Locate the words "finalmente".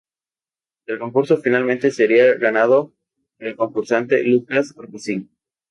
1.37-1.91